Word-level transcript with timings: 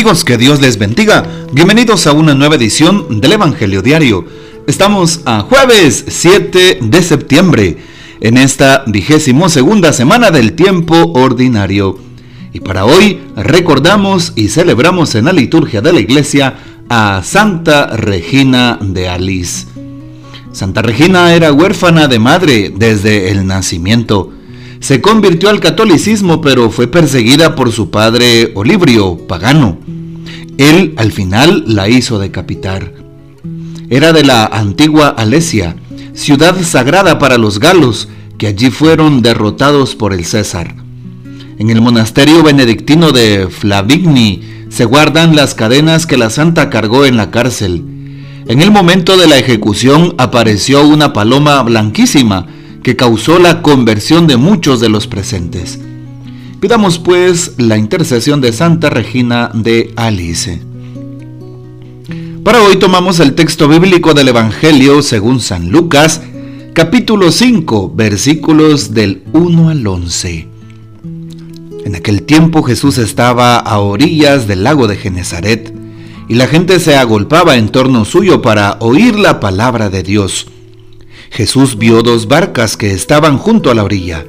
Amigos, 0.00 0.24
que 0.24 0.38
Dios 0.38 0.62
les 0.62 0.78
bendiga. 0.78 1.26
Bienvenidos 1.52 2.06
a 2.06 2.12
una 2.12 2.34
nueva 2.34 2.54
edición 2.54 3.20
del 3.20 3.32
Evangelio 3.32 3.82
Diario. 3.82 4.24
Estamos 4.66 5.20
a 5.26 5.42
jueves 5.42 6.06
7 6.08 6.78
de 6.80 7.02
septiembre, 7.02 7.76
en 8.22 8.38
esta 8.38 8.82
vigésimo 8.86 9.50
segunda 9.50 9.92
semana 9.92 10.30
del 10.30 10.54
tiempo 10.54 11.12
ordinario. 11.12 11.98
Y 12.54 12.60
para 12.60 12.86
hoy 12.86 13.20
recordamos 13.36 14.32
y 14.36 14.48
celebramos 14.48 15.14
en 15.16 15.26
la 15.26 15.34
liturgia 15.34 15.82
de 15.82 15.92
la 15.92 16.00
iglesia 16.00 16.54
a 16.88 17.20
Santa 17.22 17.94
Regina 17.94 18.78
de 18.80 19.06
Alice. 19.06 19.66
Santa 20.50 20.80
Regina 20.80 21.34
era 21.34 21.52
huérfana 21.52 22.08
de 22.08 22.18
madre 22.18 22.72
desde 22.74 23.30
el 23.30 23.46
nacimiento. 23.46 24.32
Se 24.80 25.02
convirtió 25.02 25.50
al 25.50 25.60
catolicismo 25.60 26.40
pero 26.40 26.70
fue 26.70 26.88
perseguida 26.88 27.54
por 27.54 27.70
su 27.70 27.90
padre 27.90 28.52
Olibrio, 28.54 29.26
pagano. 29.26 29.78
Él 30.56 30.94
al 30.96 31.12
final 31.12 31.64
la 31.66 31.88
hizo 31.88 32.18
decapitar. 32.18 32.92
Era 33.90 34.12
de 34.12 34.24
la 34.24 34.46
antigua 34.46 35.08
Alesia, 35.08 35.76
ciudad 36.14 36.60
sagrada 36.62 37.18
para 37.18 37.38
los 37.38 37.60
galos, 37.60 38.08
que 38.38 38.46
allí 38.46 38.70
fueron 38.70 39.20
derrotados 39.20 39.94
por 39.94 40.14
el 40.14 40.24
César. 40.24 40.74
En 41.58 41.68
el 41.68 41.82
monasterio 41.82 42.42
benedictino 42.42 43.12
de 43.12 43.48
Flavigny 43.50 44.64
se 44.70 44.86
guardan 44.86 45.36
las 45.36 45.54
cadenas 45.54 46.06
que 46.06 46.16
la 46.16 46.30
santa 46.30 46.70
cargó 46.70 47.04
en 47.04 47.18
la 47.18 47.30
cárcel. 47.30 47.84
En 48.46 48.62
el 48.62 48.70
momento 48.70 49.18
de 49.18 49.26
la 49.26 49.36
ejecución 49.36 50.14
apareció 50.16 50.86
una 50.86 51.12
paloma 51.12 51.62
blanquísima, 51.62 52.46
que 52.82 52.96
causó 52.96 53.38
la 53.38 53.62
conversión 53.62 54.26
de 54.26 54.36
muchos 54.36 54.80
de 54.80 54.88
los 54.88 55.06
presentes. 55.06 55.78
Pidamos 56.60 56.98
pues 56.98 57.54
la 57.58 57.78
intercesión 57.78 58.40
de 58.40 58.52
Santa 58.52 58.90
Regina 58.90 59.50
de 59.54 59.92
Alice. 59.96 60.60
Para 62.44 62.62
hoy 62.62 62.76
tomamos 62.76 63.20
el 63.20 63.34
texto 63.34 63.68
bíblico 63.68 64.14
del 64.14 64.28
Evangelio 64.28 65.02
según 65.02 65.40
San 65.40 65.70
Lucas, 65.70 66.22
capítulo 66.72 67.32
5, 67.32 67.92
versículos 67.94 68.94
del 68.94 69.22
1 69.32 69.68
al 69.68 69.86
11. 69.86 70.48
En 71.84 71.94
aquel 71.94 72.22
tiempo 72.22 72.62
Jesús 72.62 72.98
estaba 72.98 73.56
a 73.56 73.78
orillas 73.78 74.46
del 74.46 74.64
lago 74.64 74.86
de 74.86 74.96
Genezaret, 74.96 75.74
y 76.28 76.34
la 76.34 76.46
gente 76.46 76.78
se 76.78 76.96
agolpaba 76.96 77.56
en 77.56 77.70
torno 77.70 78.04
suyo 78.04 78.40
para 78.40 78.76
oír 78.80 79.18
la 79.18 79.40
palabra 79.40 79.90
de 79.90 80.02
Dios. 80.02 80.46
Jesús 81.30 81.78
vio 81.78 82.02
dos 82.02 82.26
barcas 82.26 82.76
que 82.76 82.90
estaban 82.90 83.38
junto 83.38 83.70
a 83.70 83.74
la 83.74 83.84
orilla. 83.84 84.26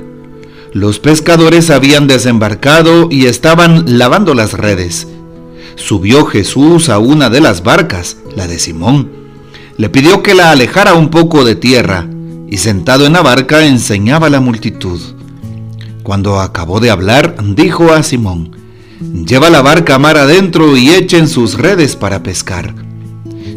Los 0.71 0.99
pescadores 0.99 1.71
habían 1.71 2.07
desembarcado 2.07 3.07
y 3.09 3.25
estaban 3.25 3.97
lavando 3.97 4.35
las 4.35 4.53
redes. 4.53 5.07
Subió 5.75 6.25
Jesús 6.25 6.89
a 6.89 6.99
una 6.99 7.29
de 7.29 7.41
las 7.41 7.63
barcas, 7.63 8.17
la 8.35 8.47
de 8.47 8.59
Simón. 8.59 9.11
Le 9.77 9.89
pidió 9.89 10.21
que 10.21 10.35
la 10.35 10.51
alejara 10.51 10.93
un 10.93 11.09
poco 11.09 11.43
de 11.43 11.55
tierra 11.55 12.07
y 12.47 12.57
sentado 12.57 13.07
en 13.07 13.13
la 13.13 13.23
barca 13.23 13.65
enseñaba 13.65 14.27
a 14.27 14.29
la 14.29 14.39
multitud. 14.39 15.01
Cuando 16.03 16.39
acabó 16.39 16.79
de 16.79 16.91
hablar, 16.91 17.35
dijo 17.55 17.91
a 17.91 18.03
Simón, 18.03 18.55
Lleva 19.25 19.49
la 19.49 19.63
barca 19.63 19.97
mar 19.97 20.17
adentro 20.17 20.77
y 20.77 20.91
echen 20.91 21.27
sus 21.27 21.55
redes 21.55 21.95
para 21.95 22.21
pescar. 22.21 22.75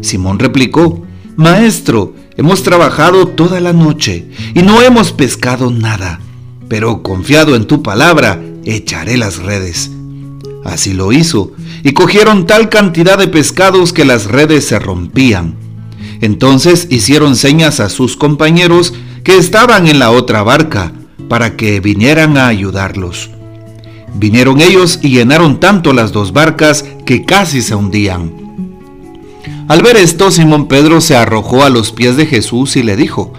Simón 0.01 0.39
replicó, 0.39 1.03
Maestro, 1.35 2.13
Hemos 2.37 2.63
trabajado 2.63 3.29
toda 3.29 3.61
la 3.61 3.71
noche 3.71 4.25
y 4.53 4.61
no 4.61 4.81
hemos 4.81 5.13
pescado 5.13 5.71
nada, 5.71 6.19
pero 6.67 7.01
confiado 7.01 7.55
en 7.55 7.65
tu 7.65 7.81
palabra, 7.81 8.41
echaré 8.65 9.17
las 9.17 9.37
redes. 9.37 9.91
Así 10.65 10.93
lo 10.93 11.13
hizo, 11.13 11.53
y 11.83 11.93
cogieron 11.93 12.45
tal 12.45 12.69
cantidad 12.69 13.17
de 13.17 13.29
pescados 13.29 13.93
que 13.93 14.03
las 14.03 14.25
redes 14.25 14.65
se 14.65 14.79
rompían. 14.79 15.55
Entonces 16.21 16.87
hicieron 16.89 17.37
señas 17.37 17.79
a 17.79 17.87
sus 17.87 18.17
compañeros 18.17 18.93
que 19.23 19.37
estaban 19.37 19.87
en 19.87 19.99
la 19.99 20.11
otra 20.11 20.43
barca, 20.43 20.91
para 21.29 21.55
que 21.55 21.79
vinieran 21.79 22.37
a 22.37 22.47
ayudarlos. 22.47 23.29
Vinieron 24.13 24.61
ellos 24.61 24.99
y 25.01 25.09
llenaron 25.09 25.59
tanto 25.59 25.93
las 25.93 26.11
dos 26.11 26.33
barcas 26.33 26.85
que 27.05 27.25
casi 27.25 27.61
se 27.61 27.75
hundían. 27.75 28.44
Al 29.67 29.81
ver 29.81 29.97
esto, 29.97 30.29
Simón 30.29 30.67
Pedro 30.67 31.01
se 31.01 31.15
arrojó 31.15 31.63
a 31.63 31.69
los 31.69 31.91
pies 31.91 32.17
de 32.17 32.27
Jesús 32.27 32.75
y 32.75 32.83
le 32.83 32.95
dijo, 32.95 33.33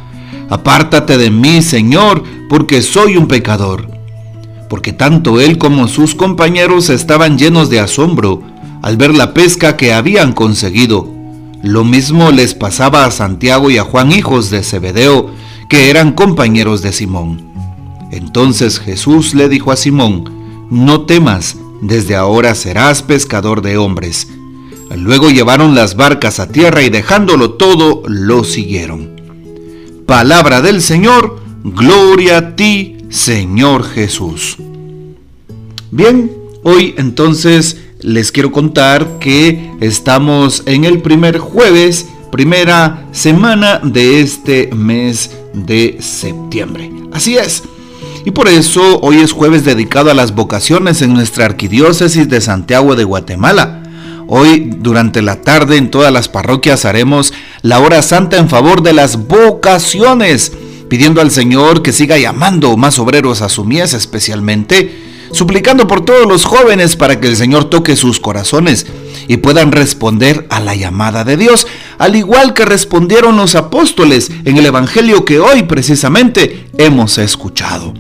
Apártate 0.49 1.19
de 1.19 1.31
mí, 1.31 1.63
Señor, 1.63 2.23
porque 2.49 2.83
soy 2.83 3.17
un 3.17 3.29
pecador. 3.29 3.89
Porque 4.69 4.93
tanto 4.93 5.41
él 5.41 5.59
como 5.59 5.87
sus 5.87 6.15
compañeros 6.15 6.91
estaban 6.91 7.39
llenos 7.39 7.71
de 7.71 7.79
asombro 7.79 8.43
al 8.83 8.97
ver 8.97 9.15
la 9.15 9.35
pesca 9.35 9.77
que 9.77 9.93
habían 9.93 10.33
conseguido. 10.33 11.09
Lo 11.63 11.85
mismo 11.85 12.31
les 12.31 12.55
pasaba 12.55 13.05
a 13.05 13.11
Santiago 13.11 13.71
y 13.71 13.79
a 13.79 13.85
Juan, 13.85 14.13
hijos 14.13 14.51
de 14.51 14.63
Zebedeo, 14.63 15.31
que 15.69 15.91
eran 15.91 16.13
compañeros 16.13 16.83
de 16.83 16.93
Simón. 16.93 17.53
Entonces 18.11 18.79
Jesús 18.79 19.35
le 19.35 19.49
dijo 19.49 19.73
a 19.73 19.77
Simón, 19.77 20.69
No 20.71 21.03
temas, 21.03 21.57
desde 21.83 22.17
ahora 22.17 22.55
serás 22.55 23.03
pescador 23.03 23.63
de 23.63 23.77
hombres. 23.79 24.29
Luego 24.95 25.31
llevaron 25.31 25.75
las 25.75 25.97
barcas 25.97 26.41
a 26.41 26.49
tierra 26.49 26.83
y 26.83 26.91
dejándolo 26.91 27.53
todo, 27.53 28.03
lo 28.07 28.45
siguieron. 28.45 29.21
Palabra 30.07 30.63
del 30.63 30.81
Señor, 30.83 31.41
gloria 31.65 32.39
a 32.39 32.57
ti, 32.57 32.97
Señor 33.09 33.85
Jesús. 33.85 34.57
Bien, 35.91 36.31
hoy 36.63 36.95
entonces 36.99 37.79
les 38.01 38.31
quiero 38.31 38.53
contar 38.53 39.19
que 39.19 39.73
estamos 39.81 40.63
en 40.67 40.85
el 40.85 41.03
primer 41.03 41.39
jueves, 41.39 42.07
primera 42.31 43.09
semana 43.13 43.81
de 43.83 44.21
este 44.21 44.71
mes 44.75 45.31
de 45.55 45.97
septiembre. 46.01 46.91
Así 47.13 47.37
es. 47.37 47.63
Y 48.25 48.33
por 48.33 48.49
eso 48.49 48.99
hoy 49.01 49.19
es 49.19 49.33
jueves 49.33 49.65
dedicado 49.65 50.11
a 50.11 50.15
las 50.15 50.35
vocaciones 50.35 51.01
en 51.03 51.15
nuestra 51.15 51.45
arquidiócesis 51.45 52.29
de 52.29 52.41
Santiago 52.41 52.97
de 52.97 53.05
Guatemala. 53.05 53.85
Hoy 54.29 54.73
durante 54.79 55.23
la 55.23 55.41
tarde 55.43 55.77
en 55.77 55.91
todas 55.91 56.13
las 56.13 56.29
parroquias 56.29 56.85
haremos 56.85 57.33
la 57.63 57.79
hora 57.79 58.03
santa 58.03 58.39
en 58.39 58.49
favor 58.49 58.83
de 58.83 58.93
las 58.93 59.29
vocaciones, 59.29 60.53
pidiendo 60.89 61.21
al 61.21 61.31
Señor 61.31 61.83
que 61.83 61.93
siga 61.93 62.19
llamando 62.19 62.77
más 62.77 62.99
obreros 62.99 63.41
a 63.41 63.49
su 63.49 63.65
mies 63.65 63.95
especialmente, 63.95 65.05
suplicando 65.31 65.87
por 65.87 66.05
todos 66.05 66.27
los 66.27 66.45
jóvenes 66.45 66.97
para 66.97 67.21
que 67.21 67.29
el 67.29 67.37
Señor 67.37 67.71
toque 67.71 67.95
sus 67.95 68.19
corazones 68.19 68.87
y 69.29 69.37
puedan 69.37 69.71
responder 69.71 70.47
a 70.51 70.59
la 70.59 70.75
llamada 70.75 71.23
de 71.23 71.37
Dios, 71.37 71.69
al 71.99 72.17
igual 72.17 72.53
que 72.53 72.65
respondieron 72.65 73.37
los 73.37 73.55
apóstoles 73.55 74.33
en 74.45 74.57
el 74.57 74.67
Evangelio 74.67 75.25
que 75.25 75.39
hoy 75.39 75.63
precisamente 75.65 76.67
hemos 76.79 77.19
escuchado. 77.19 77.95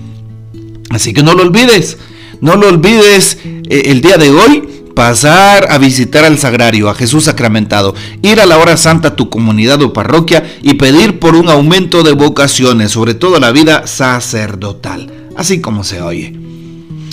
Así 0.91 1.12
que 1.12 1.22
no 1.22 1.34
lo 1.34 1.42
olvides, 1.42 1.98
no 2.41 2.56
lo 2.56 2.69
olvides 2.69 3.38
eh, 3.44 3.82
el 3.86 4.00
día 4.00 4.16
de 4.16 4.31
hoy 4.31 4.75
pasar 4.96 5.70
a 5.70 5.76
visitar 5.76 6.24
al 6.24 6.38
sagrario, 6.38 6.88
a 6.88 6.94
Jesús 6.94 7.24
sacramentado, 7.24 7.94
ir 8.22 8.40
a 8.40 8.46
la 8.46 8.56
hora 8.56 8.78
santa 8.78 9.08
a 9.08 9.14
tu 9.14 9.28
comunidad 9.28 9.82
o 9.82 9.92
parroquia 9.92 10.56
y 10.62 10.74
pedir 10.74 11.18
por 11.18 11.36
un 11.36 11.50
aumento 11.50 12.02
de 12.02 12.12
vocaciones, 12.12 12.92
sobre 12.92 13.12
todo 13.12 13.38
la 13.38 13.52
vida 13.52 13.86
sacerdotal, 13.86 15.12
así 15.36 15.60
como 15.60 15.84
se 15.84 16.00
oye. 16.00 16.34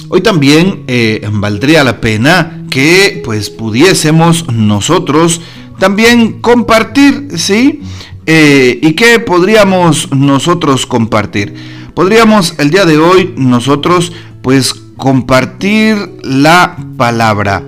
Hoy 0.08 0.22
también 0.22 0.86
eh, 0.88 1.28
valdría 1.30 1.84
la 1.84 2.00
pena 2.00 2.64
que 2.70 3.22
pues 3.26 3.50
pudiésemos 3.50 4.50
nosotros 4.50 5.42
también 5.78 6.40
compartir, 6.40 7.32
¿sí? 7.36 7.82
Eh, 8.26 8.80
¿Y 8.82 8.94
qué 8.94 9.20
podríamos 9.20 10.10
nosotros 10.14 10.86
compartir? 10.86 11.54
Podríamos 11.94 12.56
el 12.60 12.70
día 12.70 12.86
de 12.86 12.98
hoy 12.98 13.34
nosotros 13.36 14.14
pues 14.42 14.74
compartir 15.04 15.98
la 16.24 16.78
palabra 16.96 17.62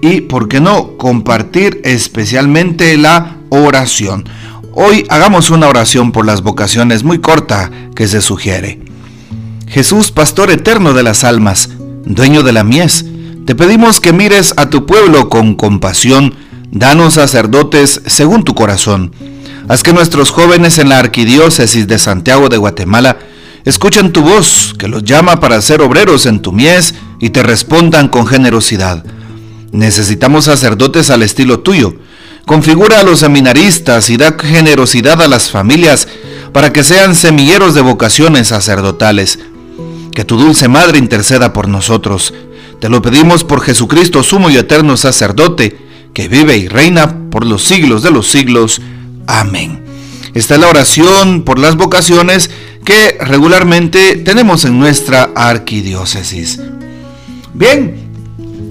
y, 0.00 0.22
¿por 0.22 0.48
qué 0.48 0.58
no?, 0.58 0.96
compartir 0.96 1.82
especialmente 1.84 2.96
la 2.96 3.36
oración. 3.50 4.24
Hoy 4.72 5.04
hagamos 5.10 5.50
una 5.50 5.68
oración 5.68 6.12
por 6.12 6.24
las 6.24 6.40
vocaciones 6.40 7.04
muy 7.04 7.18
corta 7.18 7.70
que 7.94 8.08
se 8.08 8.22
sugiere. 8.22 8.80
Jesús, 9.66 10.10
pastor 10.12 10.50
eterno 10.50 10.94
de 10.94 11.02
las 11.02 11.24
almas, 11.24 11.68
dueño 12.06 12.42
de 12.42 12.54
la 12.54 12.64
mies, 12.64 13.04
te 13.44 13.54
pedimos 13.54 14.00
que 14.00 14.14
mires 14.14 14.54
a 14.56 14.70
tu 14.70 14.86
pueblo 14.86 15.28
con 15.28 15.56
compasión, 15.56 16.36
danos 16.70 17.14
sacerdotes 17.14 18.00
según 18.06 18.44
tu 18.44 18.54
corazón. 18.54 19.12
Haz 19.68 19.82
que 19.82 19.92
nuestros 19.92 20.30
jóvenes 20.30 20.78
en 20.78 20.88
la 20.88 21.00
arquidiócesis 21.00 21.86
de 21.86 21.98
Santiago 21.98 22.48
de 22.48 22.56
Guatemala 22.56 23.18
escuchen 23.68 24.12
tu 24.12 24.22
voz 24.22 24.74
que 24.78 24.88
los 24.88 25.04
llama 25.04 25.40
para 25.40 25.60
ser 25.60 25.82
obreros 25.82 26.24
en 26.24 26.40
tu 26.40 26.52
mies 26.52 26.94
y 27.20 27.30
te 27.30 27.42
respondan 27.42 28.08
con 28.08 28.26
generosidad. 28.26 29.04
Necesitamos 29.72 30.46
sacerdotes 30.46 31.10
al 31.10 31.22
estilo 31.22 31.60
tuyo. 31.60 31.94
Configura 32.46 33.00
a 33.00 33.02
los 33.02 33.20
seminaristas 33.20 34.08
y 34.08 34.16
da 34.16 34.36
generosidad 34.40 35.20
a 35.20 35.28
las 35.28 35.50
familias 35.50 36.08
para 36.54 36.72
que 36.72 36.82
sean 36.82 37.14
semilleros 37.14 37.74
de 37.74 37.82
vocaciones 37.82 38.48
sacerdotales. 38.48 39.38
Que 40.14 40.24
tu 40.24 40.38
dulce 40.38 40.68
madre 40.68 40.96
interceda 40.96 41.52
por 41.52 41.68
nosotros. 41.68 42.32
Te 42.80 42.88
lo 42.88 43.02
pedimos 43.02 43.44
por 43.44 43.60
Jesucristo, 43.60 44.22
sumo 44.22 44.48
y 44.48 44.56
eterno 44.56 44.96
sacerdote, 44.96 45.76
que 46.14 46.28
vive 46.28 46.56
y 46.56 46.68
reina 46.68 47.28
por 47.30 47.44
los 47.44 47.64
siglos 47.64 48.02
de 48.02 48.12
los 48.12 48.28
siglos. 48.28 48.80
Amén. 49.26 49.84
Esta 50.32 50.54
es 50.54 50.60
la 50.60 50.68
oración 50.68 51.42
por 51.42 51.58
las 51.58 51.76
vocaciones 51.76 52.50
que 52.88 53.18
regularmente 53.20 54.16
tenemos 54.16 54.64
en 54.64 54.78
nuestra 54.78 55.32
arquidiócesis. 55.34 56.58
Bien, 57.52 58.08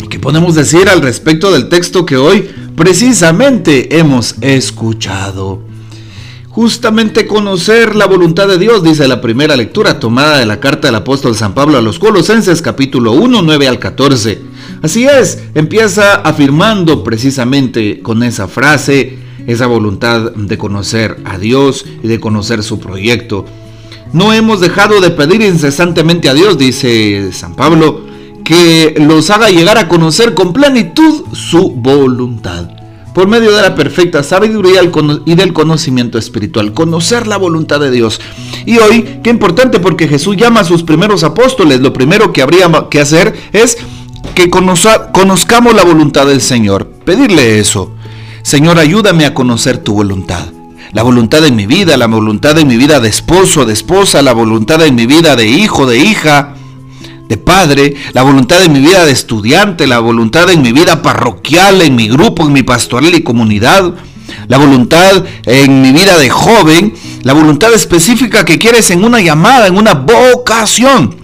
¿qué 0.10 0.18
podemos 0.18 0.56
decir 0.56 0.90
al 0.90 1.02
respecto 1.02 1.52
del 1.52 1.69
texto 1.69 2.04
que 2.04 2.18
hoy 2.18 2.50
precisamente 2.75 4.00
hemos 4.00 4.34
escuchado? 4.42 5.62
Justamente 6.50 7.28
conocer 7.28 7.96
la 7.96 8.08
voluntad 8.08 8.48
de 8.48 8.58
Dios, 8.58 8.84
dice 8.84 9.08
la 9.08 9.22
primera 9.22 9.56
lectura 9.56 10.00
tomada 10.00 10.40
de 10.40 10.48
la 10.48 10.60
carta 10.60 10.88
del 10.88 10.96
apóstol 10.96 11.36
San 11.36 11.54
Pablo 11.54 11.78
a 11.78 11.84
los 11.84 12.00
Colosenses 12.00 12.63
capítulo 12.63 13.12
1, 13.12 13.44
9 13.44 13.68
al 13.68 13.78
14. 13.78 14.42
Así 14.81 15.06
es, 15.06 15.44
empieza 15.54 16.16
afirmando 16.16 17.04
precisamente 17.04 18.00
con 18.02 18.24
esa 18.24 18.48
frase, 18.48 19.20
esa 19.46 19.68
voluntad 19.68 20.31
de 20.31 20.58
conocer 20.58 21.18
a 21.24 21.38
Dios 21.38 21.86
y 22.02 22.08
de 22.08 22.20
conocer 22.20 22.63
su 22.63 22.80
proyecto. 22.80 23.46
No 24.13 24.33
hemos 24.33 24.59
dejado 24.59 25.01
de 25.01 25.12
pedir 25.12 25.42
incesantemente 25.42 26.30
a 26.30 26.33
Dios, 26.33 26.57
dice 26.57 27.31
San 27.33 27.56
Pablo, 27.56 28.06
que 28.44 28.95
los 28.98 29.30
haga 29.30 29.50
llegar 29.50 29.77
a 29.77 29.88
conocer 29.88 30.33
con 30.33 30.54
plenitud 30.54 31.25
su 31.33 31.71
voluntad 31.71 32.69
por 33.18 33.27
medio 33.27 33.51
de 33.56 33.63
la 33.63 33.74
perfecta 33.74 34.21
sabiduría 34.21 34.81
y 35.25 35.33
del 35.33 35.51
conocimiento 35.51 36.19
espiritual, 36.19 36.74
conocer 36.74 37.25
la 37.25 37.38
voluntad 37.38 37.80
de 37.80 37.89
Dios. 37.89 38.21
Y 38.63 38.77
hoy, 38.77 39.21
qué 39.24 39.31
importante 39.31 39.80
porque 39.80 40.07
Jesús 40.07 40.38
llama 40.38 40.60
a 40.60 40.63
sus 40.63 40.83
primeros 40.83 41.24
apóstoles, 41.24 41.80
lo 41.80 41.94
primero 41.94 42.31
que 42.31 42.44
habría 42.44 42.69
que 42.92 43.01
hacer 43.01 43.33
es 43.53 43.80
que 44.36 44.51
conozcamos 44.51 45.74
la 45.74 45.83
voluntad 45.83 46.27
del 46.27 46.42
Señor, 46.42 46.86
pedirle 47.06 47.57
eso. 47.57 47.95
Señor, 48.44 48.77
ayúdame 48.77 49.25
a 49.25 49.33
conocer 49.33 49.80
tu 49.80 49.95
voluntad. 49.95 50.45
La 50.98 51.04
voluntad 51.04 51.44
de 51.44 51.52
mi 51.52 51.68
vida, 51.68 51.96
la 51.96 52.08
voluntad 52.08 52.56
de 52.56 52.66
mi 52.66 52.76
vida 52.76 53.00
de 53.00 53.08
esposo, 53.08 53.66
de 53.66 53.74
esposa, 53.74 54.24
la 54.24 54.34
voluntad 54.34 54.80
de 54.80 54.92
mi 54.92 55.06
vida 55.06 55.36
de 55.36 55.46
hijo, 55.48 55.86
de 55.86 56.00
hija, 56.00 56.56
de 57.30 57.38
padre, 57.38 57.94
la 58.14 58.24
voluntad 58.24 58.64
en 58.64 58.74
mi 58.74 58.80
vida 58.80 59.06
de 59.06 59.12
estudiante, 59.12 59.86
la 59.86 60.00
voluntad 60.00 60.50
en 60.50 60.64
mi 60.64 60.72
vida 60.72 61.04
parroquial, 61.04 61.84
en 61.84 61.96
mi 61.96 62.08
grupo, 62.08 62.48
en 62.48 62.54
mi 62.54 62.64
pastoral 62.64 63.14
y 63.14 63.22
comunidad, 63.22 63.94
la 64.48 64.58
voluntad 64.58 65.24
en 65.46 65.84
mi 65.84 65.92
vida 65.92 66.18
de 66.18 66.32
joven, 66.32 66.96
la 67.22 67.34
voluntad 67.34 67.72
específica 67.76 68.44
que 68.44 68.58
quieres 68.58 68.90
en 68.90 69.04
una 69.04 69.22
llamada, 69.22 69.68
en 69.68 69.78
una 69.78 69.94
vocación. 69.94 71.16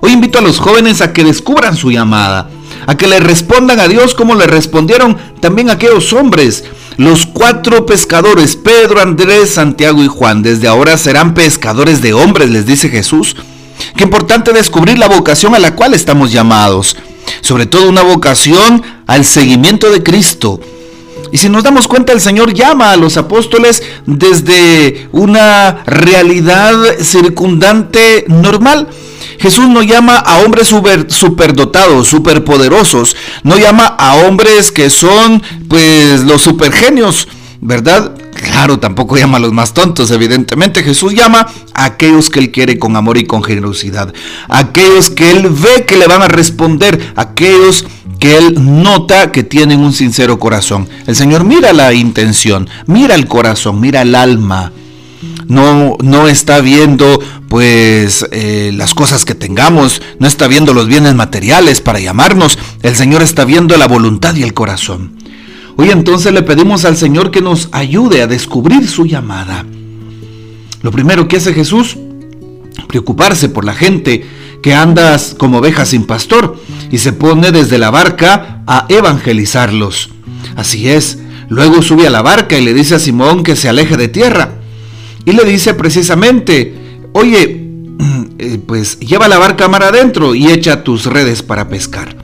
Hoy 0.00 0.10
invito 0.10 0.40
a 0.40 0.42
los 0.42 0.58
jóvenes 0.58 1.02
a 1.02 1.12
que 1.12 1.22
descubran 1.22 1.76
su 1.76 1.92
llamada, 1.92 2.50
a 2.88 2.96
que 2.96 3.06
le 3.06 3.20
respondan 3.20 3.78
a 3.78 3.86
Dios 3.86 4.16
como 4.16 4.34
le 4.34 4.48
respondieron 4.48 5.16
también 5.38 5.70
aquellos 5.70 6.12
hombres, 6.12 6.64
los 6.96 7.26
cuatro 7.26 7.86
pescadores, 7.86 8.56
Pedro, 8.56 9.00
Andrés, 9.00 9.50
Santiago 9.50 10.02
y 10.02 10.08
Juan. 10.08 10.42
Desde 10.42 10.68
ahora 10.68 10.96
serán 10.98 11.34
pescadores 11.34 12.02
de 12.02 12.12
hombres, 12.12 12.50
les 12.50 12.66
dice 12.66 12.88
Jesús. 12.88 13.36
Qué 13.96 14.04
importante 14.04 14.52
descubrir 14.52 14.98
la 14.98 15.08
vocación 15.08 15.54
a 15.54 15.58
la 15.58 15.74
cual 15.74 15.94
estamos 15.94 16.32
llamados. 16.32 16.96
Sobre 17.40 17.66
todo 17.66 17.88
una 17.88 18.02
vocación 18.02 18.82
al 19.06 19.24
seguimiento 19.24 19.90
de 19.90 20.02
Cristo. 20.02 20.60
Y 21.32 21.38
si 21.38 21.48
nos 21.48 21.64
damos 21.64 21.88
cuenta, 21.88 22.12
el 22.12 22.20
Señor 22.20 22.52
llama 22.52 22.92
a 22.92 22.96
los 22.96 23.16
apóstoles 23.16 23.82
desde 24.04 25.08
una 25.12 25.82
realidad 25.86 26.74
circundante 27.00 28.26
normal. 28.28 28.88
Jesús 29.38 29.66
no 29.66 29.82
llama 29.82 30.18
a 30.18 30.40
hombres 30.40 30.68
super, 30.68 31.10
superdotados, 31.10 32.06
superpoderosos. 32.06 33.16
No 33.42 33.56
llama 33.56 33.86
a 33.86 34.16
hombres 34.16 34.70
que 34.70 34.90
son 34.90 35.42
pues 35.68 36.20
los 36.20 36.42
supergenios, 36.42 37.26
¿verdad? 37.60 38.12
Claro, 38.42 38.80
tampoco 38.80 39.16
llama 39.16 39.36
a 39.36 39.40
los 39.40 39.52
más 39.52 39.72
tontos, 39.72 40.10
evidentemente. 40.10 40.82
Jesús 40.82 41.14
llama 41.14 41.46
a 41.74 41.84
aquellos 41.84 42.28
que 42.28 42.40
Él 42.40 42.50
quiere 42.50 42.76
con 42.76 42.96
amor 42.96 43.16
y 43.16 43.24
con 43.24 43.44
generosidad. 43.44 44.12
aquellos 44.48 45.10
que 45.10 45.30
Él 45.30 45.48
ve 45.48 45.84
que 45.86 45.96
le 45.96 46.08
van 46.08 46.22
a 46.22 46.28
responder. 46.28 47.12
aquellos 47.14 47.86
que 48.18 48.36
Él 48.36 48.54
nota 48.58 49.30
que 49.30 49.44
tienen 49.44 49.80
un 49.80 49.92
sincero 49.92 50.40
corazón. 50.40 50.88
El 51.06 51.14
Señor 51.14 51.44
mira 51.44 51.72
la 51.72 51.92
intención, 51.92 52.68
mira 52.86 53.14
el 53.14 53.28
corazón, 53.28 53.80
mira 53.80 54.02
el 54.02 54.16
alma. 54.16 54.72
No, 55.46 55.96
no 56.02 56.26
está 56.26 56.60
viendo 56.60 57.20
pues 57.48 58.26
eh, 58.32 58.72
las 58.74 58.92
cosas 58.92 59.24
que 59.24 59.36
tengamos, 59.36 60.02
no 60.18 60.26
está 60.26 60.48
viendo 60.48 60.74
los 60.74 60.88
bienes 60.88 61.14
materiales 61.14 61.80
para 61.80 62.00
llamarnos. 62.00 62.58
El 62.82 62.96
Señor 62.96 63.22
está 63.22 63.44
viendo 63.44 63.76
la 63.76 63.86
voluntad 63.86 64.34
y 64.34 64.42
el 64.42 64.52
corazón. 64.52 65.21
Hoy 65.76 65.90
entonces 65.90 66.32
le 66.32 66.42
pedimos 66.42 66.84
al 66.84 66.96
Señor 66.96 67.30
que 67.30 67.40
nos 67.40 67.68
ayude 67.72 68.22
a 68.22 68.26
descubrir 68.26 68.86
su 68.86 69.06
llamada. 69.06 69.64
Lo 70.82 70.90
primero 70.90 71.28
que 71.28 71.36
hace 71.36 71.54
Jesús, 71.54 71.96
preocuparse 72.88 73.48
por 73.48 73.64
la 73.64 73.74
gente 73.74 74.24
que 74.62 74.74
anda 74.74 75.18
como 75.38 75.58
ovejas 75.58 75.88
sin 75.88 76.04
pastor 76.04 76.56
y 76.90 76.98
se 76.98 77.12
pone 77.12 77.52
desde 77.52 77.78
la 77.78 77.90
barca 77.90 78.62
a 78.66 78.86
evangelizarlos. 78.88 80.10
Así 80.56 80.88
es, 80.88 81.18
luego 81.48 81.82
sube 81.82 82.06
a 82.06 82.10
la 82.10 82.22
barca 82.22 82.58
y 82.58 82.64
le 82.64 82.74
dice 82.74 82.96
a 82.96 82.98
Simón 82.98 83.42
que 83.42 83.56
se 83.56 83.68
aleje 83.68 83.96
de 83.96 84.08
tierra. 84.08 84.54
Y 85.24 85.32
le 85.32 85.44
dice 85.44 85.74
precisamente, 85.74 86.74
oye, 87.12 87.70
eh, 88.38 88.60
pues 88.66 89.00
lleva 89.00 89.28
la 89.28 89.38
barca 89.38 89.68
mar 89.68 89.84
adentro 89.84 90.34
y 90.34 90.50
echa 90.50 90.84
tus 90.84 91.06
redes 91.06 91.42
para 91.42 91.68
pescar. 91.68 92.16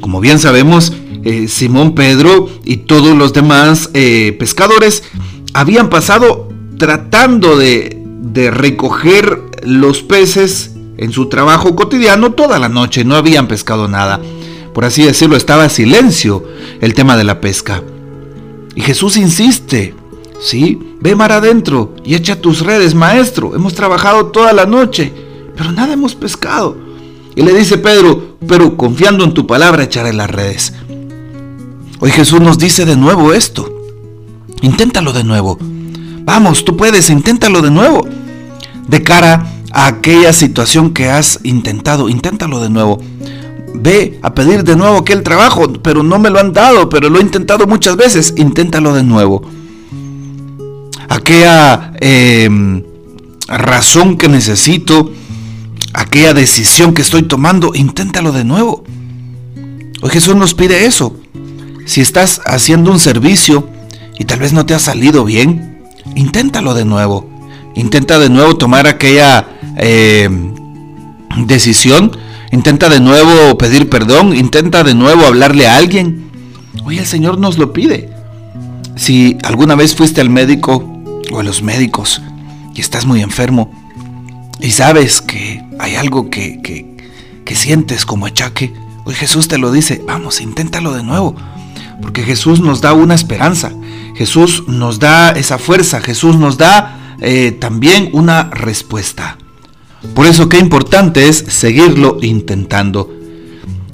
Como 0.00 0.20
bien 0.20 0.38
sabemos, 0.38 0.92
eh, 1.24 1.48
Simón 1.48 1.94
Pedro 1.94 2.48
y 2.64 2.78
todos 2.78 3.16
los 3.16 3.32
demás 3.32 3.90
eh, 3.94 4.36
pescadores 4.38 5.02
habían 5.54 5.90
pasado 5.90 6.48
tratando 6.78 7.56
de, 7.56 8.02
de 8.22 8.50
recoger 8.50 9.42
los 9.62 10.02
peces 10.02 10.72
en 10.96 11.12
su 11.12 11.28
trabajo 11.28 11.74
cotidiano 11.76 12.32
toda 12.32 12.58
la 12.58 12.68
noche, 12.68 13.04
no 13.04 13.14
habían 13.14 13.48
pescado 13.48 13.88
nada. 13.88 14.20
Por 14.74 14.84
así 14.84 15.04
decirlo, 15.04 15.36
estaba 15.36 15.68
silencio 15.68 16.44
el 16.80 16.94
tema 16.94 17.16
de 17.16 17.24
la 17.24 17.40
pesca. 17.40 17.82
Y 18.74 18.80
Jesús 18.82 19.16
insiste, 19.16 19.94
sí, 20.40 20.78
ve 21.00 21.14
mar 21.16 21.32
adentro 21.32 21.94
y 22.04 22.14
echa 22.14 22.40
tus 22.40 22.60
redes, 22.60 22.94
maestro. 22.94 23.54
Hemos 23.54 23.74
trabajado 23.74 24.26
toda 24.26 24.52
la 24.52 24.66
noche, 24.66 25.12
pero 25.56 25.72
nada 25.72 25.94
hemos 25.94 26.14
pescado. 26.14 26.76
Y 27.34 27.42
le 27.42 27.54
dice 27.54 27.78
Pedro, 27.78 28.36
pero 28.46 28.76
confiando 28.76 29.24
en 29.24 29.34
tu 29.34 29.46
palabra 29.46 29.84
echaré 29.84 30.12
las 30.12 30.30
redes. 30.30 30.74
Hoy 32.00 32.12
Jesús 32.12 32.40
nos 32.40 32.58
dice 32.58 32.84
de 32.84 32.96
nuevo 32.96 33.32
esto. 33.32 33.68
Inténtalo 34.62 35.12
de 35.12 35.24
nuevo. 35.24 35.58
Vamos, 36.22 36.64
tú 36.64 36.76
puedes, 36.76 37.10
inténtalo 37.10 37.60
de 37.60 37.72
nuevo. 37.72 38.06
De 38.86 39.02
cara 39.02 39.52
a 39.72 39.86
aquella 39.88 40.32
situación 40.32 40.94
que 40.94 41.08
has 41.08 41.40
intentado, 41.42 42.08
inténtalo 42.08 42.60
de 42.60 42.70
nuevo. 42.70 43.00
Ve 43.74 44.18
a 44.22 44.32
pedir 44.32 44.62
de 44.62 44.76
nuevo 44.76 44.98
aquel 44.98 45.24
trabajo, 45.24 45.72
pero 45.82 46.04
no 46.04 46.20
me 46.20 46.30
lo 46.30 46.38
han 46.38 46.52
dado, 46.52 46.88
pero 46.88 47.10
lo 47.10 47.18
he 47.18 47.22
intentado 47.22 47.66
muchas 47.66 47.96
veces. 47.96 48.32
Inténtalo 48.36 48.94
de 48.94 49.02
nuevo. 49.02 49.42
Aquella 51.08 51.92
em, 52.00 52.84
razón 53.48 54.16
que 54.16 54.28
necesito, 54.28 55.10
aquella 55.94 56.32
decisión 56.32 56.94
que 56.94 57.02
estoy 57.02 57.22
tomando, 57.24 57.72
inténtalo 57.74 58.30
de 58.30 58.44
nuevo. 58.44 58.84
Hoy 60.00 60.10
Jesús 60.10 60.36
nos 60.36 60.54
pide 60.54 60.86
eso. 60.86 61.16
Si 61.88 62.02
estás 62.02 62.42
haciendo 62.44 62.92
un 62.92 62.98
servicio 62.98 63.66
y 64.18 64.24
tal 64.26 64.40
vez 64.40 64.52
no 64.52 64.66
te 64.66 64.74
ha 64.74 64.78
salido 64.78 65.24
bien, 65.24 65.84
inténtalo 66.14 66.74
de 66.74 66.84
nuevo. 66.84 67.26
Intenta 67.74 68.18
de 68.18 68.28
nuevo 68.28 68.58
tomar 68.58 68.86
aquella 68.86 69.48
eh, 69.78 70.28
decisión. 71.46 72.14
Intenta 72.52 72.90
de 72.90 73.00
nuevo 73.00 73.56
pedir 73.56 73.88
perdón. 73.88 74.36
Intenta 74.36 74.84
de 74.84 74.92
nuevo 74.92 75.24
hablarle 75.24 75.66
a 75.66 75.78
alguien. 75.78 76.30
Hoy 76.84 76.98
el 76.98 77.06
Señor 77.06 77.38
nos 77.38 77.56
lo 77.56 77.72
pide. 77.72 78.10
Si 78.94 79.38
alguna 79.42 79.74
vez 79.74 79.96
fuiste 79.96 80.20
al 80.20 80.28
médico 80.28 80.84
o 81.32 81.40
a 81.40 81.42
los 81.42 81.62
médicos 81.62 82.20
y 82.74 82.82
estás 82.82 83.06
muy 83.06 83.22
enfermo 83.22 83.72
y 84.60 84.72
sabes 84.72 85.22
que 85.22 85.64
hay 85.78 85.94
algo 85.94 86.28
que, 86.28 86.60
que, 86.60 86.98
que 87.46 87.54
sientes 87.54 88.04
como 88.04 88.26
achaque, 88.26 88.74
hoy 89.06 89.14
Jesús 89.14 89.48
te 89.48 89.56
lo 89.56 89.72
dice, 89.72 90.02
vamos, 90.06 90.42
inténtalo 90.42 90.92
de 90.92 91.02
nuevo. 91.02 91.34
Porque 92.00 92.22
Jesús 92.22 92.60
nos 92.60 92.80
da 92.80 92.92
una 92.92 93.14
esperanza, 93.14 93.72
Jesús 94.14 94.64
nos 94.66 94.98
da 94.98 95.30
esa 95.30 95.58
fuerza, 95.58 96.00
Jesús 96.00 96.36
nos 96.36 96.58
da 96.58 97.16
eh, 97.20 97.52
también 97.52 98.10
una 98.12 98.50
respuesta. 98.50 99.38
Por 100.14 100.26
eso 100.26 100.48
qué 100.48 100.58
importante 100.58 101.28
es 101.28 101.38
seguirlo 101.38 102.18
intentando. 102.22 103.12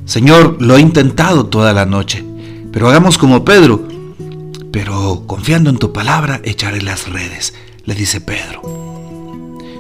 Señor, 0.04 0.58
lo 0.60 0.76
he 0.76 0.80
intentado 0.80 1.46
toda 1.46 1.72
la 1.72 1.86
noche, 1.86 2.24
pero 2.72 2.88
hagamos 2.88 3.16
como 3.16 3.44
Pedro. 3.44 3.88
Pero 4.70 5.22
confiando 5.26 5.70
en 5.70 5.78
tu 5.78 5.92
palabra, 5.92 6.40
echaré 6.44 6.82
las 6.82 7.08
redes, 7.08 7.54
le 7.84 7.94
dice 7.94 8.20
Pedro. 8.20 8.62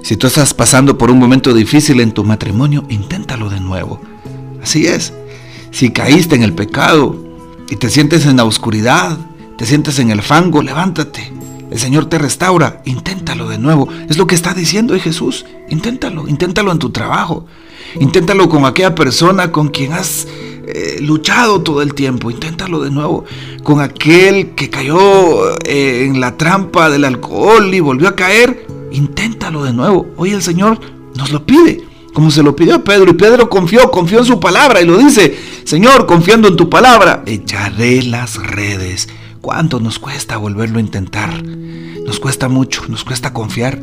Si 0.02 0.16
tú 0.16 0.26
estás 0.26 0.54
pasando 0.54 0.98
por 0.98 1.10
un 1.10 1.18
momento 1.18 1.52
difícil 1.52 2.00
en 2.00 2.12
tu 2.12 2.24
matrimonio, 2.24 2.84
inténtalo 2.90 3.50
de 3.50 3.60
nuevo. 3.60 4.00
Así 4.62 4.86
es. 4.86 5.12
Si 5.70 5.90
caíste 5.90 6.36
en 6.36 6.42
el 6.42 6.52
pecado 6.52 7.23
y 7.68 7.76
te 7.76 7.90
sientes 7.90 8.26
en 8.26 8.36
la 8.36 8.44
oscuridad, 8.44 9.18
te 9.56 9.66
sientes 9.66 9.98
en 9.98 10.10
el 10.10 10.22
fango, 10.22 10.62
levántate. 10.62 11.32
El 11.70 11.78
Señor 11.78 12.06
te 12.06 12.18
restaura, 12.18 12.82
inténtalo 12.84 13.48
de 13.48 13.58
nuevo. 13.58 13.88
Es 14.08 14.16
lo 14.16 14.26
que 14.26 14.34
está 14.34 14.54
diciendo 14.54 14.98
Jesús. 14.98 15.44
Inténtalo, 15.70 16.28
inténtalo 16.28 16.70
en 16.70 16.78
tu 16.78 16.90
trabajo. 16.90 17.46
Inténtalo 17.98 18.48
con 18.48 18.64
aquella 18.64 18.94
persona 18.94 19.50
con 19.50 19.68
quien 19.68 19.92
has 19.92 20.28
eh, 20.66 20.98
luchado 21.00 21.62
todo 21.62 21.82
el 21.82 21.94
tiempo. 21.94 22.30
Inténtalo 22.30 22.80
de 22.80 22.90
nuevo. 22.90 23.24
Con 23.62 23.80
aquel 23.80 24.54
que 24.54 24.70
cayó 24.70 25.58
eh, 25.64 26.04
en 26.04 26.20
la 26.20 26.36
trampa 26.36 26.90
del 26.90 27.04
alcohol 27.04 27.74
y 27.74 27.80
volvió 27.80 28.08
a 28.08 28.14
caer. 28.14 28.66
Inténtalo 28.92 29.64
de 29.64 29.72
nuevo. 29.72 30.06
Hoy 30.16 30.30
el 30.30 30.42
Señor 30.42 30.78
nos 31.16 31.32
lo 31.32 31.44
pide. 31.44 31.82
Como 32.14 32.30
se 32.30 32.42
lo 32.42 32.56
pidió 32.56 32.82
Pedro. 32.82 33.10
Y 33.10 33.14
Pedro 33.14 33.50
confió, 33.50 33.90
confió 33.90 34.20
en 34.20 34.24
su 34.24 34.40
palabra. 34.40 34.80
Y 34.80 34.86
lo 34.86 34.96
dice, 34.96 35.38
Señor, 35.64 36.06
confiando 36.06 36.48
en 36.48 36.56
tu 36.56 36.70
palabra, 36.70 37.22
echaré 37.26 38.02
las 38.02 38.36
redes. 38.36 39.08
¿Cuánto 39.42 39.80
nos 39.80 39.98
cuesta 39.98 40.38
volverlo 40.38 40.78
a 40.78 40.80
intentar? 40.80 41.44
Nos 41.44 42.18
cuesta 42.18 42.48
mucho, 42.48 42.84
nos 42.88 43.04
cuesta 43.04 43.34
confiar 43.34 43.78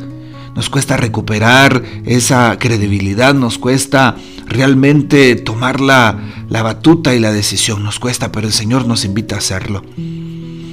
nos 0.56 0.70
cuesta 0.70 0.98
recuperar 0.98 1.84
esa 2.06 2.58
credibilidad, 2.60 3.34
nos 3.34 3.58
cuesta 3.58 4.16
realmente 4.48 5.36
tomar 5.36 5.80
la, 5.80 6.20
batuta 6.50 7.16
y 7.16 7.20
la 7.20 7.32
decisión, 7.32 7.84
nos 7.84 8.00
cuesta, 8.00 8.32
pero 8.32 8.48
el 8.48 8.54
Señor 8.54 8.86
nos 8.86 9.06
invita 9.06 9.36
a 9.36 9.40
hacerlo. 9.40 9.84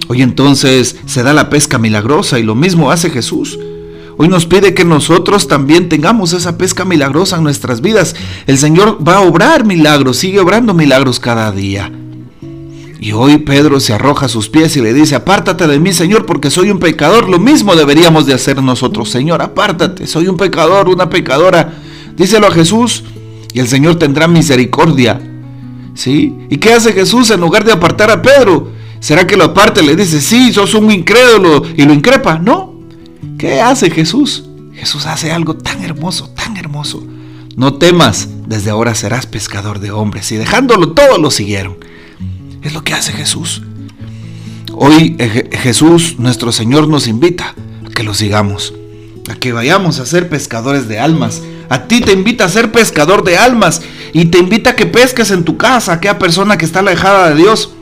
Hoy 0.08 0.22
entonces 0.22 0.96
se 1.06 1.22
da 1.22 1.32
la 1.32 1.50
pesca 1.50 1.78
milagrosa 1.78 2.38
y 2.38 2.42
lo 2.42 2.54
mismo 2.54 2.90
hace 2.90 3.10
Jesús. 3.10 3.58
Hoy 4.20 4.26
nos 4.28 4.46
pide 4.46 4.74
que 4.74 4.84
nosotros 4.84 5.46
también 5.46 5.88
tengamos 5.88 6.32
esa 6.32 6.58
pesca 6.58 6.84
milagrosa 6.84 7.36
en 7.36 7.44
nuestras 7.44 7.80
vidas. 7.80 8.16
El 8.48 8.58
Señor 8.58 8.98
va 9.06 9.18
a 9.18 9.20
obrar 9.20 9.64
milagros, 9.64 10.16
sigue 10.16 10.40
obrando 10.40 10.74
milagros 10.74 11.20
cada 11.20 11.52
día. 11.52 11.92
Y 13.00 13.12
hoy 13.12 13.38
Pedro 13.38 13.78
se 13.78 13.92
arroja 13.92 14.26
a 14.26 14.28
sus 14.28 14.48
pies 14.48 14.76
y 14.76 14.80
le 14.80 14.92
dice, 14.92 15.14
apártate 15.14 15.68
de 15.68 15.78
mí, 15.78 15.92
Señor, 15.92 16.26
porque 16.26 16.50
soy 16.50 16.72
un 16.72 16.80
pecador. 16.80 17.28
Lo 17.28 17.38
mismo 17.38 17.76
deberíamos 17.76 18.26
de 18.26 18.34
hacer 18.34 18.60
nosotros, 18.60 19.08
Señor, 19.08 19.40
apártate, 19.40 20.08
soy 20.08 20.26
un 20.26 20.36
pecador, 20.36 20.88
una 20.88 21.08
pecadora. 21.08 21.74
Díselo 22.16 22.48
a 22.48 22.50
Jesús 22.50 23.04
y 23.52 23.60
el 23.60 23.68
Señor 23.68 24.00
tendrá 24.00 24.26
misericordia. 24.26 25.20
¿Sí? 25.94 26.34
¿Y 26.50 26.56
qué 26.56 26.72
hace 26.72 26.92
Jesús 26.92 27.30
en 27.30 27.40
lugar 27.40 27.64
de 27.64 27.70
apartar 27.70 28.10
a 28.10 28.20
Pedro? 28.20 28.72
¿Será 28.98 29.28
que 29.28 29.36
lo 29.36 29.44
aparte 29.44 29.80
le 29.80 29.94
dice, 29.94 30.20
sí, 30.20 30.52
sos 30.52 30.74
un 30.74 30.90
incrédulo 30.90 31.62
y 31.76 31.84
lo 31.84 31.94
increpa? 31.94 32.40
No. 32.40 32.67
¿Qué 33.38 33.60
hace 33.60 33.90
Jesús? 33.90 34.44
Jesús 34.74 35.06
hace 35.06 35.32
algo 35.32 35.54
tan 35.54 35.82
hermoso, 35.82 36.30
tan 36.30 36.56
hermoso. 36.56 37.04
No 37.56 37.74
temas, 37.74 38.28
desde 38.46 38.70
ahora 38.70 38.94
serás 38.94 39.26
pescador 39.26 39.80
de 39.80 39.90
hombres. 39.90 40.30
Y 40.30 40.36
dejándolo 40.36 40.92
todo 40.92 41.18
lo 41.18 41.30
siguieron. 41.30 41.76
Es 42.62 42.72
lo 42.74 42.84
que 42.84 42.94
hace 42.94 43.12
Jesús. 43.12 43.62
Hoy 44.72 45.16
Jesús, 45.50 46.16
nuestro 46.18 46.52
Señor, 46.52 46.86
nos 46.86 47.08
invita 47.08 47.54
a 47.84 47.90
que 47.90 48.04
lo 48.04 48.14
sigamos, 48.14 48.74
a 49.28 49.34
que 49.34 49.52
vayamos 49.52 49.98
a 49.98 50.06
ser 50.06 50.28
pescadores 50.28 50.86
de 50.86 51.00
almas. 51.00 51.42
A 51.68 51.88
ti 51.88 52.00
te 52.00 52.12
invita 52.12 52.44
a 52.44 52.48
ser 52.48 52.70
pescador 52.70 53.24
de 53.24 53.36
almas 53.36 53.82
y 54.12 54.26
te 54.26 54.38
invita 54.38 54.70
a 54.70 54.76
que 54.76 54.86
pesques 54.86 55.32
en 55.32 55.44
tu 55.44 55.56
casa, 55.56 55.94
aquella 55.94 56.18
persona 56.18 56.56
que 56.56 56.64
está 56.64 56.78
alejada 56.78 57.30
de 57.30 57.36
Dios, 57.36 57.72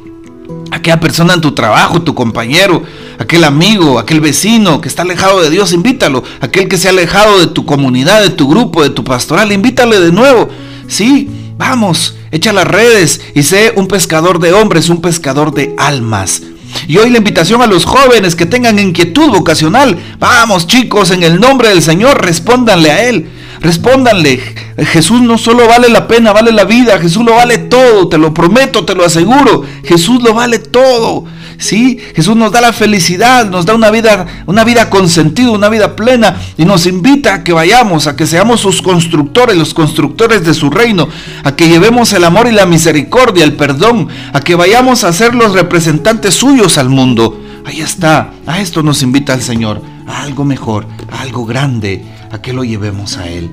aquella 0.70 0.98
persona 0.98 1.34
en 1.34 1.40
tu 1.40 1.52
trabajo, 1.52 2.02
tu 2.02 2.14
compañero, 2.14 2.82
aquel 3.18 3.44
amigo, 3.44 3.98
aquel 3.98 4.20
vecino 4.20 4.80
que 4.80 4.88
está 4.88 5.02
alejado 5.02 5.40
de 5.40 5.50
Dios, 5.50 5.72
invítalo. 5.72 6.22
Aquel 6.40 6.68
que 6.68 6.78
se 6.78 6.88
ha 6.88 6.90
alejado 6.90 7.38
de 7.40 7.46
tu 7.48 7.64
comunidad, 7.64 8.22
de 8.22 8.30
tu 8.30 8.48
grupo, 8.48 8.82
de 8.82 8.90
tu 8.90 9.04
pastoral, 9.04 9.52
invítale 9.52 10.00
de 10.00 10.12
nuevo. 10.12 10.48
Sí, 10.88 11.28
vamos, 11.56 12.16
echa 12.30 12.52
las 12.52 12.66
redes 12.66 13.20
y 13.34 13.42
sé 13.42 13.72
un 13.76 13.88
pescador 13.88 14.38
de 14.38 14.52
hombres, 14.52 14.88
un 14.88 15.00
pescador 15.00 15.52
de 15.52 15.74
almas. 15.78 16.42
Y 16.88 16.98
hoy 16.98 17.10
la 17.10 17.18
invitación 17.18 17.62
a 17.62 17.66
los 17.66 17.84
jóvenes 17.84 18.36
que 18.36 18.46
tengan 18.46 18.78
inquietud 18.78 19.30
vocacional. 19.30 19.98
Vamos 20.18 20.66
chicos, 20.66 21.10
en 21.10 21.22
el 21.22 21.40
nombre 21.40 21.68
del 21.70 21.82
Señor, 21.82 22.24
respóndanle 22.24 22.90
a 22.90 23.08
Él. 23.08 23.28
Respóndanle. 23.60 24.40
Jesús 24.78 25.22
no 25.22 25.38
solo 25.38 25.66
vale 25.66 25.88
la 25.88 26.06
pena, 26.06 26.32
vale 26.32 26.52
la 26.52 26.64
vida. 26.64 26.98
Jesús 26.98 27.24
lo 27.24 27.34
vale 27.34 27.58
todo, 27.58 28.08
te 28.08 28.18
lo 28.18 28.34
prometo, 28.34 28.84
te 28.84 28.94
lo 28.94 29.04
aseguro. 29.04 29.64
Jesús 29.84 30.22
lo 30.22 30.34
vale 30.34 30.58
todo. 30.58 31.24
Sí, 31.58 31.98
Jesús 32.14 32.36
nos 32.36 32.52
da 32.52 32.60
la 32.60 32.72
felicidad, 32.72 33.48
nos 33.48 33.66
da 33.66 33.74
una 33.74 33.90
vida, 33.90 34.26
una 34.46 34.64
vida 34.64 34.90
con 34.90 35.08
sentido, 35.08 35.52
una 35.52 35.68
vida 35.68 35.96
plena 35.96 36.36
y 36.56 36.64
nos 36.64 36.86
invita 36.86 37.34
a 37.34 37.44
que 37.44 37.52
vayamos, 37.52 38.06
a 38.06 38.16
que 38.16 38.26
seamos 38.26 38.60
sus 38.60 38.82
constructores, 38.82 39.56
los 39.56 39.72
constructores 39.72 40.44
de 40.44 40.54
su 40.54 40.70
reino, 40.70 41.08
a 41.44 41.56
que 41.56 41.68
llevemos 41.68 42.12
el 42.12 42.24
amor 42.24 42.46
y 42.46 42.52
la 42.52 42.66
misericordia, 42.66 43.44
el 43.44 43.54
perdón, 43.54 44.08
a 44.32 44.40
que 44.40 44.54
vayamos 44.54 45.04
a 45.04 45.12
ser 45.12 45.34
los 45.34 45.52
representantes 45.52 46.34
suyos 46.34 46.78
al 46.78 46.88
mundo. 46.88 47.42
Ahí 47.64 47.80
está, 47.80 48.30
a 48.46 48.60
esto 48.60 48.82
nos 48.82 49.02
invita 49.02 49.34
el 49.34 49.42
Señor, 49.42 49.82
a 50.06 50.22
algo 50.22 50.44
mejor, 50.44 50.86
a 51.10 51.22
algo 51.22 51.46
grande, 51.46 52.04
a 52.30 52.40
que 52.40 52.52
lo 52.52 52.64
llevemos 52.64 53.16
a 53.16 53.28
Él. 53.28 53.50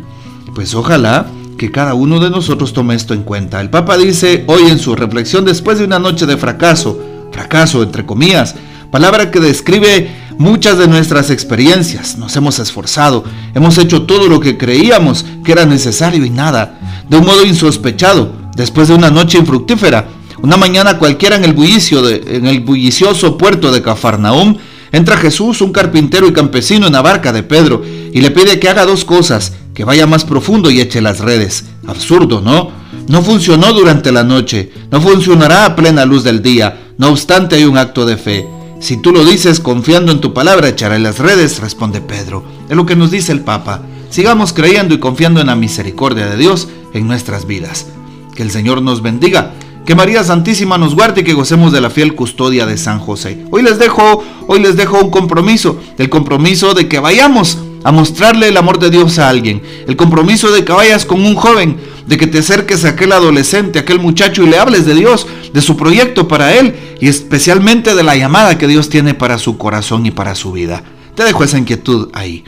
Pues 0.53 0.75
ojalá 0.75 1.27
que 1.57 1.71
cada 1.71 1.93
uno 1.93 2.19
de 2.19 2.29
nosotros 2.29 2.73
tome 2.73 2.95
esto 2.95 3.13
en 3.13 3.23
cuenta. 3.23 3.61
El 3.61 3.69
Papa 3.69 3.97
dice 3.97 4.43
hoy 4.47 4.69
en 4.69 4.79
su 4.79 4.95
reflexión 4.95 5.45
después 5.45 5.79
de 5.79 5.85
una 5.85 5.99
noche 5.99 6.25
de 6.25 6.37
fracaso, 6.37 6.99
fracaso 7.33 7.83
entre 7.83 8.05
comillas, 8.05 8.55
palabra 8.91 9.31
que 9.31 9.39
describe 9.39 10.09
muchas 10.37 10.77
de 10.77 10.87
nuestras 10.87 11.29
experiencias. 11.29 12.17
Nos 12.17 12.35
hemos 12.35 12.59
esforzado, 12.59 13.23
hemos 13.53 13.77
hecho 13.77 14.03
todo 14.03 14.27
lo 14.27 14.39
que 14.39 14.57
creíamos 14.57 15.25
que 15.43 15.51
era 15.51 15.65
necesario 15.65 16.23
y 16.23 16.29
nada, 16.29 16.79
de 17.09 17.17
un 17.17 17.25
modo 17.25 17.45
insospechado, 17.45 18.31
después 18.55 18.87
de 18.87 18.95
una 18.95 19.09
noche 19.09 19.37
infructífera. 19.37 20.07
Una 20.41 20.57
mañana 20.57 20.97
cualquiera 20.97 21.37
en 21.37 21.45
el, 21.45 21.53
bullicio 21.53 22.01
de, 22.01 22.37
en 22.37 22.45
el 22.45 22.59
bullicioso 22.59 23.37
puerto 23.37 23.71
de 23.71 23.81
Cafarnaúm, 23.81 24.57
entra 24.91 25.17
Jesús, 25.17 25.61
un 25.61 25.71
carpintero 25.71 26.27
y 26.27 26.33
campesino 26.33 26.87
en 26.87 26.93
la 26.93 27.01
barca 27.01 27.31
de 27.31 27.43
Pedro, 27.43 27.81
y 27.85 28.21
le 28.21 28.31
pide 28.31 28.59
que 28.59 28.69
haga 28.69 28.85
dos 28.85 29.05
cosas, 29.05 29.53
que 29.73 29.85
vaya 29.85 30.05
más 30.05 30.23
profundo 30.25 30.69
y 30.69 30.81
eche 30.81 31.01
las 31.01 31.19
redes. 31.19 31.65
Absurdo, 31.87 32.41
¿no? 32.41 32.71
No 33.07 33.21
funcionó 33.21 33.73
durante 33.73 34.11
la 34.11 34.23
noche, 34.23 34.71
no 34.91 35.01
funcionará 35.01 35.65
a 35.65 35.75
plena 35.75 36.05
luz 36.05 36.23
del 36.23 36.41
día, 36.41 36.82
no 36.97 37.09
obstante 37.09 37.55
hay 37.55 37.65
un 37.65 37.77
acto 37.77 38.05
de 38.05 38.17
fe. 38.17 38.47
Si 38.79 38.97
tú 38.97 39.11
lo 39.11 39.25
dices 39.25 39.59
confiando 39.59 40.11
en 40.11 40.21
tu 40.21 40.33
palabra, 40.33 40.69
echaré 40.69 40.99
las 40.99 41.19
redes, 41.19 41.59
responde 41.59 42.01
Pedro. 42.01 42.43
Es 42.69 42.75
lo 42.75 42.85
que 42.85 42.95
nos 42.95 43.11
dice 43.11 43.31
el 43.31 43.41
Papa. 43.41 43.81
Sigamos 44.09 44.53
creyendo 44.53 44.93
y 44.93 44.99
confiando 44.99 45.41
en 45.41 45.47
la 45.47 45.55
misericordia 45.55 46.27
de 46.27 46.37
Dios 46.37 46.67
en 46.93 47.07
nuestras 47.07 47.47
vidas. 47.47 47.87
Que 48.35 48.43
el 48.43 48.51
Señor 48.51 48.81
nos 48.81 49.01
bendiga. 49.01 49.53
Que 49.85 49.95
María 49.95 50.23
Santísima 50.23 50.77
nos 50.77 50.95
guarde 50.95 51.21
y 51.21 51.23
que 51.23 51.33
gocemos 51.33 51.73
de 51.73 51.81
la 51.81 51.89
fiel 51.89 52.15
custodia 52.15 52.65
de 52.65 52.77
San 52.77 52.99
José. 52.99 53.45
Hoy 53.51 53.63
les 53.63 53.79
dejo, 53.79 54.23
hoy 54.47 54.59
les 54.59 54.77
dejo 54.77 54.99
un 54.99 55.09
compromiso, 55.09 55.77
el 55.97 56.09
compromiso 56.09 56.73
de 56.73 56.87
que 56.87 56.99
vayamos 56.99 57.57
a 57.83 57.91
mostrarle 57.91 58.47
el 58.47 58.57
amor 58.57 58.79
de 58.79 58.89
Dios 58.89 59.19
a 59.19 59.29
alguien, 59.29 59.61
el 59.87 59.97
compromiso 59.97 60.51
de 60.51 60.63
que 60.63 60.71
vayas 60.71 61.05
con 61.05 61.25
un 61.25 61.35
joven, 61.35 61.77
de 62.07 62.17
que 62.17 62.27
te 62.27 62.39
acerques 62.39 62.85
a 62.85 62.89
aquel 62.89 63.11
adolescente, 63.11 63.79
a 63.79 63.81
aquel 63.83 63.99
muchacho 63.99 64.43
y 64.43 64.49
le 64.49 64.57
hables 64.57 64.85
de 64.85 64.95
Dios, 64.95 65.27
de 65.53 65.61
su 65.61 65.77
proyecto 65.77 66.27
para 66.27 66.53
él 66.53 66.75
y 66.99 67.07
especialmente 67.07 67.95
de 67.95 68.03
la 68.03 68.15
llamada 68.15 68.57
que 68.57 68.67
Dios 68.67 68.89
tiene 68.89 69.13
para 69.13 69.37
su 69.37 69.57
corazón 69.57 70.05
y 70.05 70.11
para 70.11 70.35
su 70.35 70.51
vida. 70.51 70.83
Te 71.15 71.23
dejo 71.23 71.43
esa 71.43 71.57
inquietud 71.57 72.09
ahí. 72.13 72.43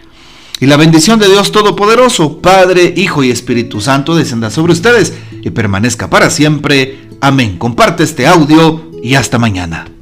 Y 0.60 0.68
la 0.68 0.78
bendición 0.78 1.20
de 1.20 1.28
Dios 1.28 1.52
Todopoderoso, 1.52 2.40
Padre, 2.40 2.94
Hijo 2.96 3.24
y 3.24 3.32
Espíritu 3.32 3.82
Santo, 3.82 4.16
descenda 4.16 4.50
sobre 4.50 4.74
ustedes 4.74 5.14
y 5.42 5.50
permanezca 5.50 6.10
para 6.10 6.30
siempre. 6.30 7.10
Amén. 7.20 7.58
Comparte 7.58 8.04
este 8.04 8.26
audio 8.26 8.90
y 9.04 9.16
hasta 9.16 9.38
mañana. 9.38 9.95